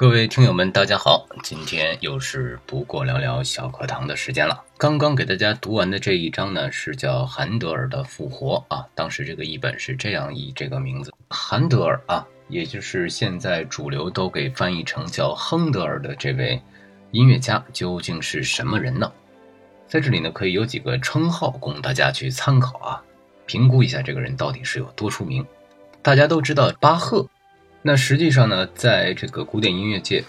[0.00, 1.26] 各位听友们，大家好！
[1.42, 4.64] 今天又是不过聊聊小课堂的时间了。
[4.78, 8.86] 刚刚给大家读完的这一章呢，是叫韩德尔的复活啊。
[8.94, 16.58] 当时这个译本是这样译这个名字：韩德尔啊，也就是现在主流都给翻译成叫亨德尔的这位
[17.10, 19.12] 音乐家，究竟是什么人呢？
[19.86, 23.02] 在这里呢，可以有几个称号供大家去参考啊，
[23.44, 25.44] 评估一下这个人到底是有多出名。
[26.00, 27.26] 大家都知道巴赫。
[27.82, 30.22] 那实际上呢，在这个古典音乐界，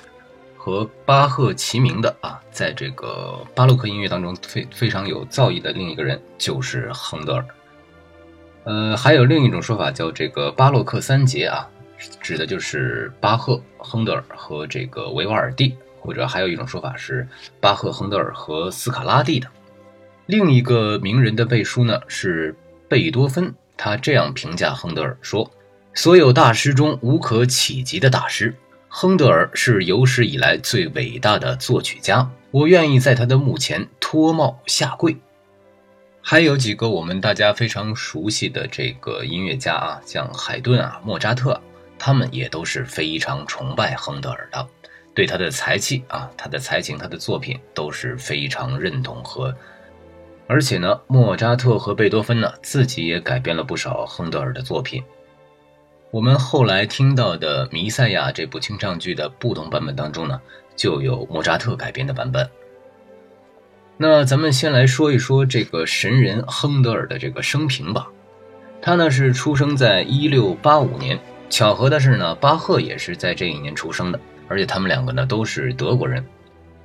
[0.56, 7.46] 和巴赫齐名的啊，在这个巴洛克音乐当中非非常有造诣的另一个人就是亨德尔。
[8.64, 11.68] 呃，还有另一种说法叫这个巴洛克三杰啊，
[12.22, 17.28] 指的就是巴赫、亨德尔和这个维瓦尔第，或者还有一种说法是
[17.60, 19.48] 巴赫、亨德尔和斯卡拉蒂的。
[20.28, 22.56] 另一个名人的背书呢是
[22.88, 25.52] 贝多芬，他这样评价亨德尔说。
[25.94, 28.56] 所有大师中无可企及的大师，
[28.88, 32.30] 亨德尔是有史以来最伟大的作曲家。
[32.50, 35.18] 我愿意在他的墓前脱帽下跪。
[36.22, 41.60] 还有几个我们大家非常熟悉的这个音乐家啊，像海顿啊、莫扎特，
[42.00, 44.66] 他们也都是非常崇拜亨德尔的，
[45.14, 49.54] 对他的才气啊、他的才情、他的作品都是非常认同和。
[50.48, 55.04] 而且呢，莫扎特和贝多芬呢，自己也改编了不少亨德尔的作品。
[56.12, 60.42] 我们后来听到的《弥赛亚》这部清唱剧的不同版本当中呢，
[60.76, 62.50] 就有莫扎特改编的版本。
[63.96, 68.10] 那咱们先来说一说这个神人亨德尔的这个生平吧。
[68.82, 71.18] 他呢是出生在一六八五年，
[71.50, 76.26] 巧合的是呢，巴赫也是在这一年出生的，而且他们两个呢都是德国人，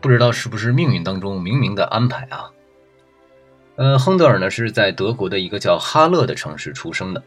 [0.01, 2.49] 不知道是不是命运当中冥冥的安排啊？
[3.75, 7.21] 呃，亨德尔呢是在德国的一个叫哈勒的城市出生的。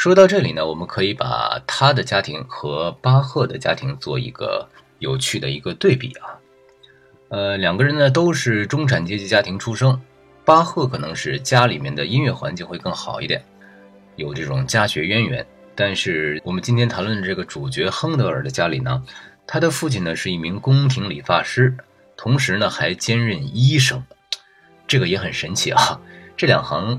[0.00, 4.66] 说到这里呢，我们可以把他的家庭和巴赫的家庭做一个
[4.98, 6.40] 有趣的一个对比啊。
[7.28, 10.00] 呃，两个人呢都是中产阶级家庭出生，
[10.42, 13.44] 巴赫可能是家里面的音乐环境会更好一点，
[14.16, 15.46] 有这种家学渊源。
[15.74, 19.04] 但是我们今天谈论的这个主角亨德尔的家里呢，
[19.46, 21.76] 他的父亲呢是一名宫廷理发师，
[22.16, 24.02] 同时呢还兼任医生，
[24.86, 26.00] 这个也很神奇啊。
[26.38, 26.98] 这两行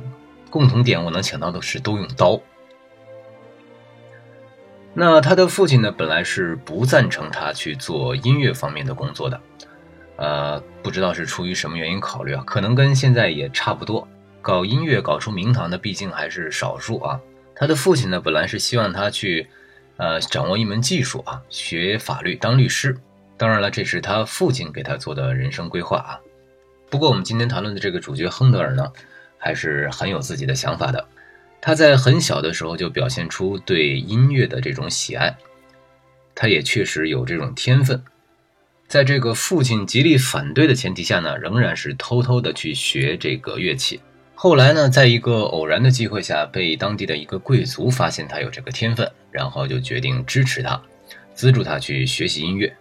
[0.52, 2.40] 共同点我能想到的是都用刀。
[4.94, 9.42] 那他的父亲呢，本来是不赞成他去做音乐方面的工作的，
[10.18, 14.08] 呃，不知道是出于什么原因考虑啊，可能跟现在也差不多。
[14.42, 17.20] 搞音乐搞出名堂的毕竟还是少数啊。
[17.56, 19.48] 他的父亲呢，本来是希望他去，
[19.98, 22.98] 呃，掌握一门技术啊，学法律当律师。
[23.38, 26.20] 当然了，这是他父亲给他做的人生规划啊。
[26.90, 28.92] 不过我们今天谈论的这个主角亨德尔呢，
[29.38, 31.08] 还是很有自己的想法的。
[31.62, 35.38] 他在很小的时候就表现出对音乐的这种喜爱，
[36.34, 38.04] 他也确实有这种天分。
[38.88, 44.02] 在这个父亲极力反对的前提下呢，仍然是偷偷的去学这个乐器。
[44.34, 50.82] 后来呢，在一个偶然的机会下，被当地的一个贵族发现他有这个天分，然后就决定支持他，
[51.36, 52.76] 资助他去学习音乐。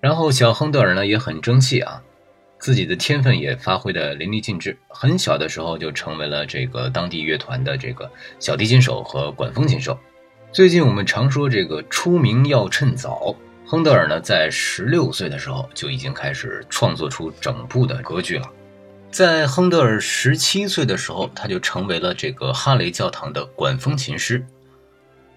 [0.00, 2.00] 然后小亨德尔呢也很争气啊。
[2.58, 8.10] 自己的天分也发挥的淋漓尽致，很小的时候就成为了这个当地乐团的这个
[8.40, 9.98] 小提琴手和管风琴手。
[10.50, 18.50] 最近我们常说这个出名要趁早，亨德尔呢在十六岁的时候就已经开始创作出整部的歌剧了。
[19.10, 24.44] 在亨德尔十七岁的时候，他就成为了这个哈雷教堂的管风琴师，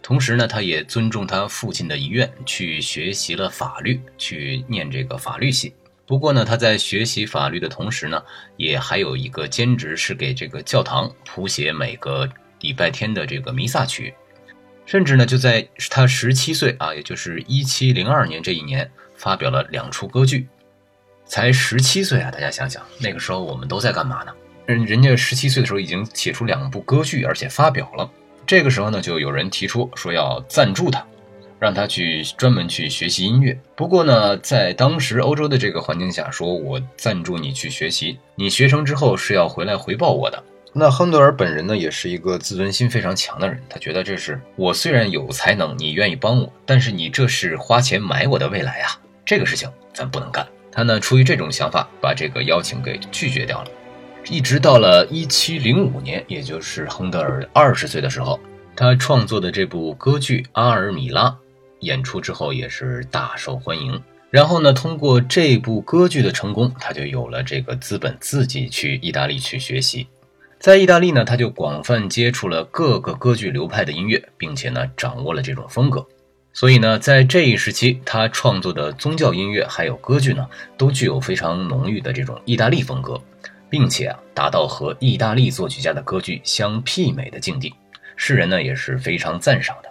[0.01, 5.73] 同时呢，他也尊重他父亲的遗愿，去学习了法律，去念这个法律系。
[6.11, 8.21] 不过呢，他在学习法律的同时呢，
[8.57, 12.27] 也还有一个兼职，是给这个教堂谱写每个
[12.59, 14.13] 礼拜天的这个弥撒曲。
[14.85, 20.49] 甚至呢，就在他十七岁啊，也就是一七零二年这一年，发表了两出歌剧。
[21.25, 24.33] 才十七岁啊，大家想想，那个时候我们都在干嘛呢？
[24.65, 28.11] 人人家十七岁的时候已经写出两部歌剧，而且发表了。
[28.45, 31.07] 这个时候呢，就有人提出说要赞助他。
[31.61, 33.55] 让他去专门去学习音乐。
[33.75, 40.43] 不过呢，在当时欧洲的这个环境下，说我赞助你去学习，你学成之后是要回来回报我的。
[40.73, 50.47] 那亨德尔本人呢，也是一个自尊心非常强的人，他觉得这是我虽然有才能，你愿意帮我，但是你这是花钱买我的未来啊，这个事情咱不能干。
[50.71, 53.69] 他呢，出于这种想法，把这个邀请给拒绝掉了。
[54.29, 58.39] 一直到了一七零五年，也就是亨德尔二十岁的时候，
[58.75, 61.25] 他创作的这部歌剧《阿尔米拉》。
[61.81, 64.01] 演出之后也是大受欢迎，
[64.31, 70.07] 然后呢，通过这部歌剧的成功，他就有了这个资本自己去意大利去学习。
[70.59, 76.05] 在意大利呢，他就广泛接触了各个歌剧流派的音乐，并且呢，掌握了这种风格。
[76.53, 80.47] 所以呢，在这一时期，他创作的宗教音乐还有歌剧呢，
[80.77, 83.19] 都具有非常浓郁的这种意大利风格，
[83.69, 87.73] 并且啊，达到和意大利作曲家的歌剧相媲美的境地，
[88.15, 89.90] 世人呢也是非常赞赏的。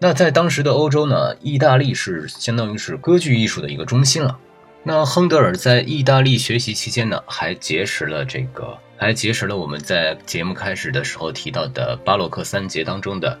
[0.00, 4.38] 那在当时的欧洲呢，意大利是相当于是歌剧艺术的一个中心了。
[4.84, 13.38] 那亨德尔在意大利学习期间呢，还结识了这个，还结识了我们在节目开始的时候提到的巴洛克三杰当中的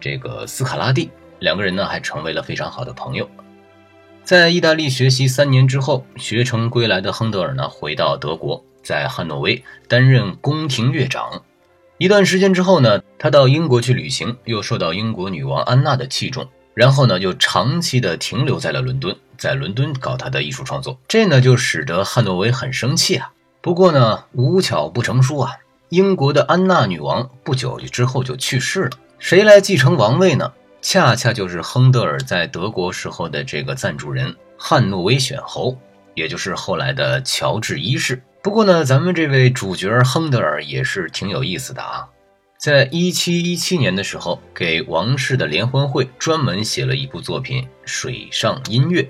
[0.00, 1.10] 这个斯卡拉蒂。
[1.40, 3.28] 两个人呢还成为了非常好的朋友。
[4.24, 11.42] 在意大利学习三年之后，学成归来的亨德尔呢回到德国，在汉诺威担任宫廷乐长。
[11.98, 20.98] 一段时间之后呢，他到英国去旅行，又受到英国女王安娜的器重，然后呢又长期的停留在了伦敦，在伦敦搞他的艺术创作。
[21.06, 23.30] 这呢就使得汉诺威很生气啊。
[23.60, 25.52] 不过呢无巧不成书啊，
[25.90, 28.90] 英国的安娜女王不久之后就去世了，
[29.20, 30.52] 谁来继承王位呢？
[30.80, 35.78] 恰恰就是亨德尔在德国时候的这个赞助人汉诺威选侯，
[36.16, 38.20] 也就是后来的乔治一世。
[38.42, 42.08] 不过呢，咱们这位主角亨德尔也是挺有意思的啊，
[42.62, 49.02] 在一七一七年的时候，给王室的联欢会专门写了一部作品《水上音乐》。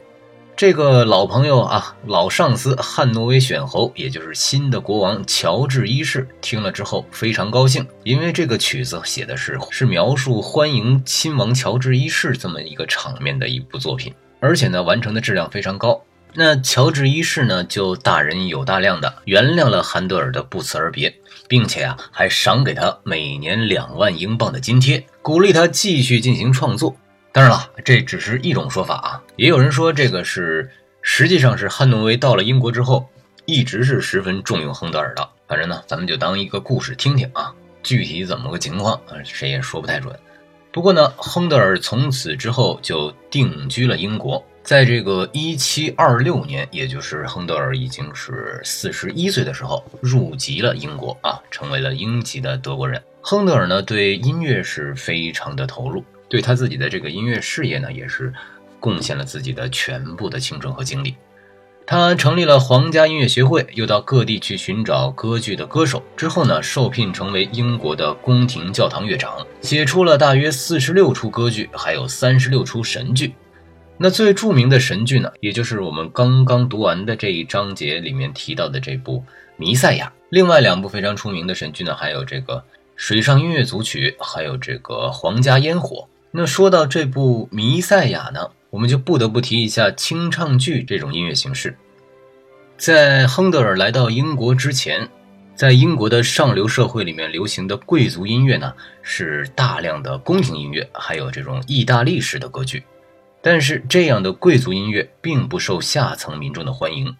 [0.57, 16.02] 这个老朋友啊，老上司汉诺威选侯，也就是新的国王乔治一世，听了之后非常高兴，因为这个曲子写的是是描述欢迎亲王乔治一世这么一个场面的一部作品，而且呢，完成的质量非常高。
[16.35, 21.15] 那乔治一世呢，就大人有大量的原谅了韩德尔的不辞而别，
[21.47, 26.97] 并且啊，还赏给他每年两万英镑的津贴，鼓励他继续进行创作。
[27.33, 29.23] 当然了，这只是一种说法啊。
[29.37, 30.71] 也有人说，这个是
[31.03, 33.07] 实际上是汉诺威到了英国之后，
[33.45, 35.29] 一直是十分重用亨德尔的。
[35.47, 37.53] 反正呢，咱们就当一个故事听听啊。
[37.83, 40.19] 具体怎么个情况啊，谁也说不太准。
[40.73, 44.43] 不过呢，亨德尔从此之后就定居了英国。
[44.63, 53.03] 在这个1726年，也就是亨德尔已经是四十一岁的时候，入籍了英国啊，成为了英籍的德国人。
[53.21, 56.05] 亨德尔呢，对音乐是非常的投入。
[56.29, 58.33] 对他自己的这个音乐事业呢，也是
[58.79, 61.17] 贡献了自己的全部的青春和精力。
[61.85, 66.01] 他成立了皇家音乐学会，又到各地去寻找歌剧的歌手。
[66.17, 73.35] 之后呢，受聘成为英国的宫廷教堂乐长，写出了大约四十六出歌剧，还有三十六出神剧。
[74.03, 79.19] 那最著名的神剧呢，也就是我们刚刚读完的这一章节里面提到的这部
[79.57, 80.07] 《弥赛亚》。
[80.29, 82.57] 另外两部非常出名的神剧呢，还有这个
[82.97, 85.99] 《水上音乐组曲》，还有这个《皇家烟火》。
[86.33, 91.77] 那说到这部《弥赛亚》呢，我们就不得不提一下清唱剧这种音乐形式。
[92.77, 95.09] 在亨德尔来到英国之前，
[95.55, 102.83] 在英国的上流社会里面流行的贵族音乐呢，是大量的宫廷音乐，还有这种意大利式的歌剧。
[103.43, 107.17] 但是这样的贵族音乐并不受下层民众的欢迎，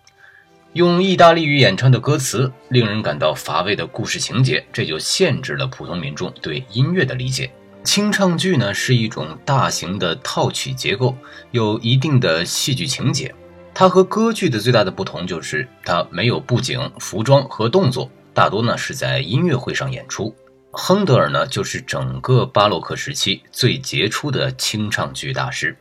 [0.73, 7.51] 用意大利语演唱的歌词，令人感到乏味的故事情节，这就限制了普通民众对音乐的理解。
[7.83, 11.17] 清唱剧呢是一种大型的套曲结构，
[11.51, 13.35] 有一定的戏剧情节。
[13.75, 20.33] 它和歌剧的最大的不同就是它没有布景、服装和动作，大多呢是在音乐会上演出。
[20.71, 25.77] 亨德尔呢就是整个巴洛克时期最杰出的清唱剧大师，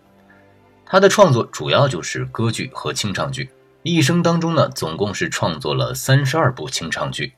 [0.91, 3.49] 他的创作主要就是歌剧和清唱剧。
[3.81, 7.31] 一生当中呢总共是创作了三十二部清唱剧，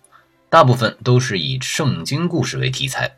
[0.49, 3.15] 大部分都是以圣经故事为题材。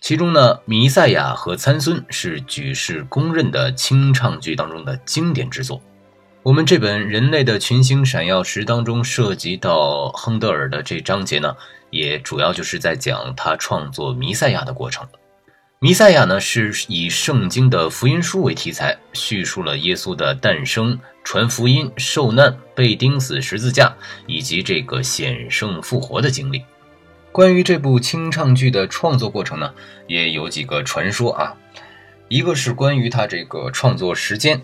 [0.00, 5.80] 其中呢，《弥赛亚》和《参孙》是举世公认的清唱剧当中的经典之作。
[6.42, 11.54] 我们这本《人类的群星闪耀时》当中涉及到亨德尔的这章节呢，
[11.90, 15.06] 也主要就是在讲他创作《弥赛亚》的过程。
[15.84, 23.92] 《弥赛亚》呢是以圣经的福音书为题材，叙述了耶稣的诞生、传福音、受难、被钉死十字架
[24.28, 26.62] 以及这个显圣复活的经历。
[27.32, 29.74] 关于这部清唱剧的创作过程呢，
[30.06, 31.52] 也有几个传说啊。
[32.28, 34.62] 一个是关于他这个创作时间，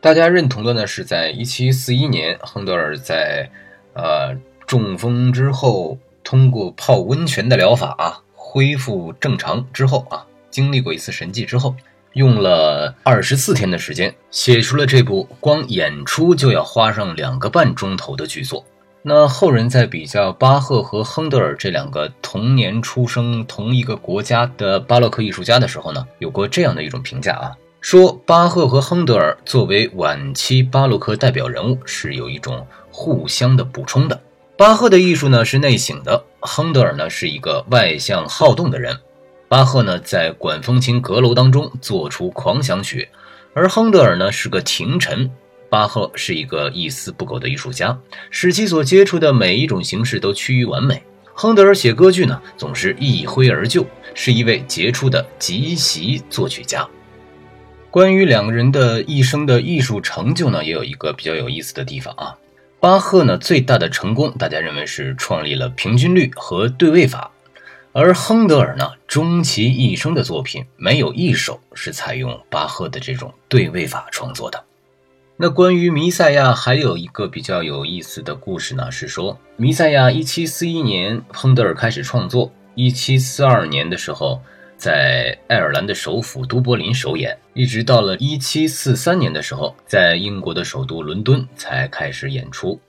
[0.00, 3.50] 大家认同的呢是在1741年，亨德尔在
[3.92, 4.34] 呃
[4.66, 11.74] 中风之后，通过泡温泉的疗法啊，恢复正常之后啊，经历过一次神迹之后，
[12.14, 18.64] 用了二十四天的时间，写出了这部光演出就要花上两个半钟头的剧作。
[19.02, 27.52] 那后人在比较巴赫和亨德尔这两个同年出生、同一个国家的巴洛克艺术家的时候呢，有过这样的一种评价啊，
[27.82, 34.18] 说巴赫和亨德尔作为晚期巴洛克代表人物是有一种互相的补充的。
[34.56, 38.96] 巴赫的艺术呢是内省的，亨德尔呢是一个外向好动的人。
[39.48, 43.08] 巴赫呢在管风琴阁楼当中做出狂想曲，
[43.54, 45.30] 而亨德尔呢是个廷臣。
[45.70, 47.98] 巴赫是一个一丝不苟的艺术家，
[48.30, 51.02] 使其所接触的每一种形式都趋于完美。
[51.34, 56.88] 亨德尔写歌剧呢，总是一挥而就，是一位杰出的即席作曲家。
[57.90, 62.34] 关于两个人的一生的艺术成就呢，也有一个比较有意思的地方啊。
[62.80, 67.32] 巴赫呢最大的成功，大家认为是创立了平均律和对位法，
[67.92, 74.64] 而亨德尔呢，终其一生的作品没有一首是采用巴赫的这种对位法创作的。
[75.36, 84.40] 那关于弥赛亚还有一个比较有意思的故事呢，是说弥赛亚一七四一年亨德尔开始创作，一七四二年的时候
[84.78, 92.80] 在爱尔兰的首府都柏林首演，一直到了一七四三年的时候，在英国的首都伦敦才开始演出。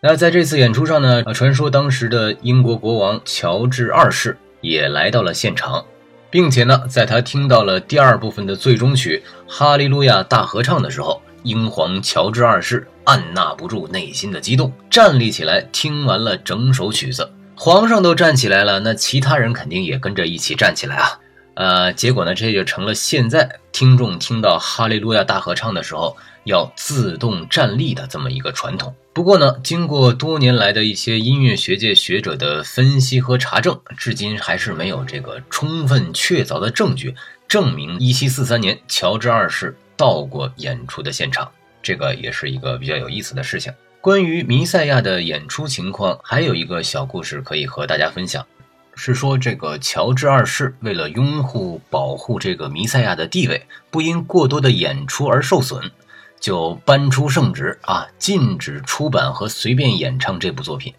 [0.00, 5.86] 那在这次演出上呢，传说当时的英国国王乔治二世也来到了现场，
[6.28, 11.22] 并且呢，在他听到了第二部分的最终曲《哈利路亚大合唱》的时候。
[11.44, 17.28] 英皇乔治二世按捺不住内心的激动，站立起来，听完了整首曲子。
[17.54, 21.20] 皇上都站起来了，那其他人肯定也跟着一起站起来啊！
[21.54, 28.94] 呃，结果呢，这就成了现在听众听到《哈利路亚大合唱》的时候要自动站立的这么一个传统。
[29.12, 37.14] 不过呢，经过多年来的一些音乐学界学者的分析和查证，至今还是没有这个充分确凿的证据
[37.46, 39.76] 证明1743年乔治二世。
[39.94, 41.48] 到过演出的现场，
[41.80, 43.72] 这个也是一个比较有意思的事情。
[44.02, 48.44] 关于弥赛亚的演出情况，还有一个小故事可以和大家分享，
[48.96, 55.92] 是说这个乔治二世为了拥护、保护这个弥赛亚的地位，不因过多的演出而受损，
[56.40, 60.92] 就搬出圣旨啊，禁止出版和随便演唱这部作品，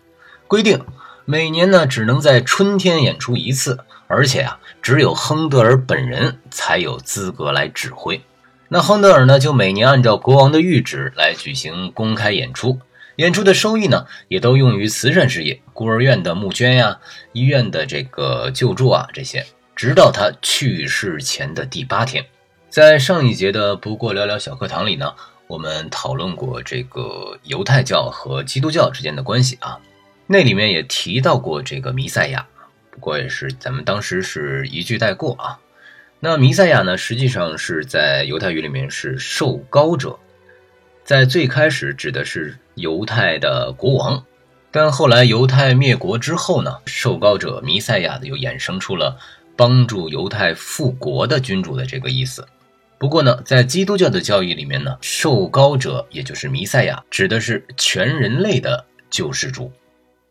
[0.47, 0.85] 规定
[1.25, 8.21] 每年呢只能在春天演出一次，而且啊，只有亨德尔本人才有资格来指挥。
[8.69, 12.79] 那亨德尔呢，就每年按照国王的谕旨来举行公开演出，
[13.17, 16.99] 演出的收益呢，也都用于慈善事业、孤儿院的募捐呀、
[17.31, 19.45] 医院的这个救助啊这些。
[19.75, 22.25] 直到他去世前的第八天，
[22.69, 25.13] 在上一节的不过聊聊小课堂里呢，
[25.47, 29.79] 我们讨论过这个犹太教和基督教之间的关系啊，
[30.27, 32.47] 那里面也提到过这个弥赛亚，
[32.91, 35.59] 不过也是咱们当时是一句带过啊。
[36.19, 40.19] 那弥赛亚呢，实际上是在犹太语里面是受膏者，
[41.03, 44.23] 在最开始指的是犹太的国王，
[44.71, 49.17] 但后来犹太灭国之后呢，受膏者弥赛亚的又衍生出了
[49.57, 52.47] 帮助犹太复国的君主的这个意思。
[52.97, 59.71] 不过呢，在基督教的教义里面呢，受膏者也就是弥赛亚，指的是全人类的救世主。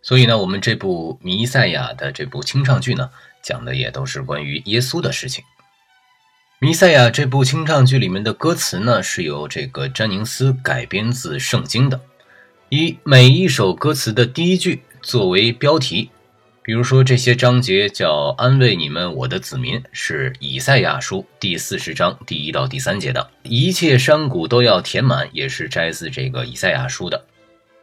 [0.01, 3.11] 所以呢，我们这部弥赛亚的这部清唱剧呢，
[3.43, 5.45] 讲的也都是关于耶稣的事情。
[6.63, 12.01] 弥赛亚这部清唱剧里面的歌词呢，是由这个詹宁斯改编自圣经的，
[12.69, 16.09] 以每一首歌词的第一句作为标题。
[16.63, 27.19] 比如说这些章节叫“安慰你们，我的子民”，是以赛亚书第四十章第一到第三节的；“一切山谷都要填满”，也是摘自这个以赛亚书的；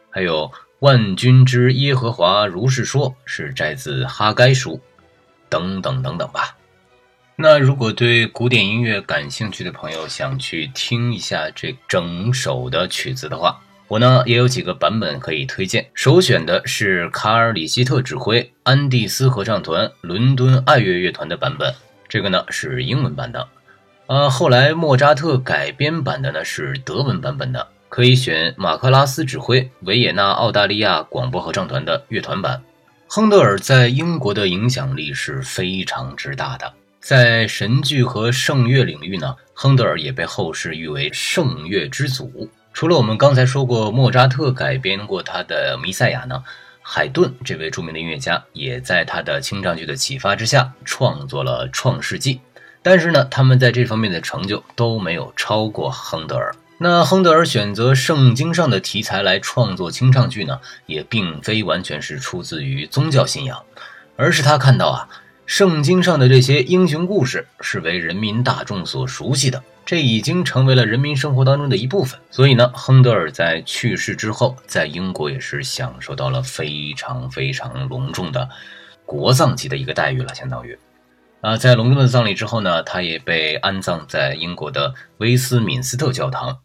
[0.08, 4.80] 还有“万军之耶和华如是说”，是摘自哈该书，
[5.50, 6.56] 等等等等吧。
[7.42, 15.88] 那如果对古典音乐感兴趣的朋友，想去听一下这整首的曲子的话，我呢也有几个版本可以推荐。
[15.94, 21.74] 首选的是卡尔里希特指挥安第斯合唱团伦敦爱乐乐团的版本，
[22.10, 23.48] 这个呢是英文版的。
[24.06, 32.62] 呃，后来莫扎特改编版的呢是德文版本的，可以选马克拉斯指挥维也纳澳大利亚广播合唱团的乐团版。
[33.06, 36.74] 亨德尔在英国的影响力是非常之大的。
[37.00, 42.48] 在神剧和圣乐领域呢，亨德尔也被后世誉为圣乐之祖。
[42.74, 46.44] 除了我们刚才说过莫扎特改编过他的《弥赛亚》呢，
[46.82, 52.34] 海顿这位著名的音乐家也在他的清唱剧的启发之下创作了《创世纪》。
[52.82, 56.54] 但是呢，他们在这方面的成就都没有超过亨德尔。
[56.78, 63.62] 那亨德尔选择圣经上的题材来创作清唱剧呢，也并非完全是出自于宗教信仰，
[64.16, 65.08] 而是他看到啊。
[65.50, 72.20] 圣经上的这些英雄故事是为人民大众所熟悉的，这已经成为了人民生活当中的一部分。
[72.30, 78.48] 所以呢，亨德尔在去世之后，在英国也是享受到了非常非常隆重的
[79.04, 80.78] 国葬级的一个待遇了，相当于。
[81.40, 86.60] 啊，在隆重的葬礼之后呢，他也被安葬在英国的威斯敏斯特教堂。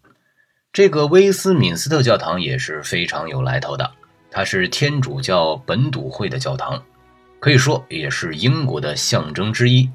[0.72, 3.94] 这个威斯敏斯特教堂也是非常有来头的，
[4.30, 6.84] 它是天主教本笃会的教堂。
[7.40, 9.90] 可以说也是英国的象征之一。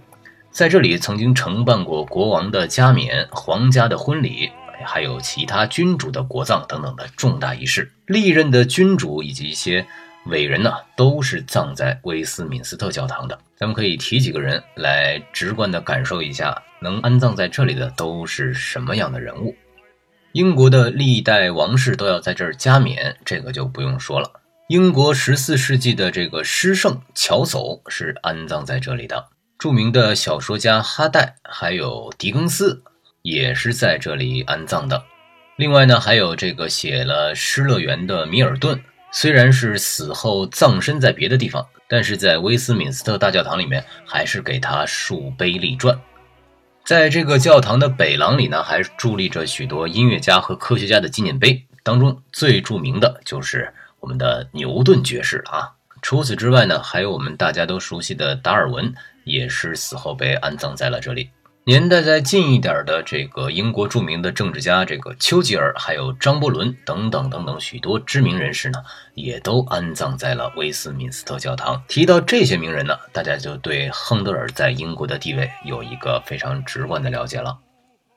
[0.51, 4.51] 在这里曾经承办过国王的加冕、皇家的婚礼，
[4.85, 7.93] 还有其他君主的国葬等等的重大仪式。
[8.07, 9.87] 历任的君主以及一些
[10.27, 13.39] 伟人呢，都是葬在威斯敏斯特教堂的。
[13.57, 19.55] 咱们可以提几个人来直观的感受一下，能安葬在这里的都是什么样的人物。
[20.33, 24.40] 英国的历代王室都要在这儿加冕，这个就不用说了。
[24.71, 29.27] 英国十四世纪的这个诗圣乔叟是安葬在这里的，
[29.59, 32.81] 著名的小说家哈代还有狄更斯
[33.23, 35.03] 也是在这里安葬的。
[35.57, 46.01] 另外呢，还有这个写了《失乐园》的米尔顿，虽然是死后葬身在别的地方，但是在威斯敏斯特大教堂里面还是给他树碑立传。
[46.85, 55.73] 在这个教堂的北廊里呢，还伫立着许多音乐家和科学家的纪念碑，当中最著名的就是我们的牛顿爵士啊。
[56.03, 61.31] 除此之外呢，还有我们大家都熟悉的达尔文，也是死后被安葬在了这里。
[61.65, 68.83] 年代再近一点的这个英国著名的政治家，这个丘吉尔，还有张伯伦等等等等许多知名人士呢，
[69.15, 71.83] 也都安葬在了威斯敏斯特教堂。
[71.87, 77.59] 提到这些名人呢，大家就对亨德尔在英国的地位有一个非常直观的了解了。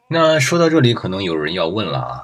[0.08, 2.24] 那说到这里，可能有人要问了啊，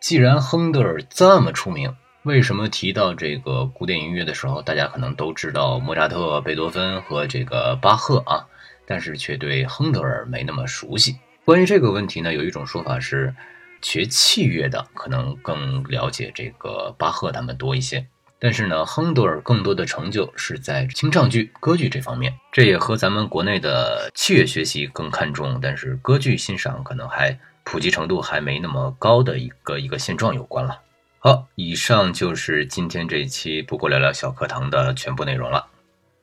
[0.00, 8.46] 既然亨德尔这么出名，为什么提到这个古典音乐的时候，大家可能都知道莫扎特、贝多芬和这个巴赫啊？
[8.86, 11.16] 但是却对亨德尔没那么熟悉。
[11.44, 13.34] 关于这个问题呢，有一种说法是，
[13.80, 18.06] 学器乐的可能更了解这个巴赫他们多一些。
[18.38, 30.78] 但是呢，亨德尔更多的成就是在清唱剧、歌剧这方面，这也和咱们国内的器乐学习更看重，但是歌剧欣赏可能还普及程度还没那么高的一个一个现状有关了。
[31.24, 35.68] 好，以上就是今天这一期不过聊聊小课堂的全部内容了。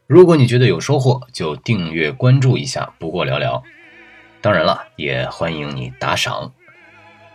[0.08, 2.94] 如果你觉得有收获，就订阅关注一下。
[3.00, 3.64] 不过聊聊，
[4.42, 6.52] 当然了，也欢迎你打赏。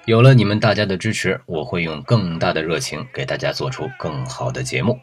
[0.04, 5.00] 有了你们大家的支持，我会用更大的热情给大家做出更好的节目。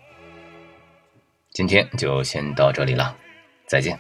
[1.51, 3.17] 今天就先到这里了，
[3.65, 3.99] 再见。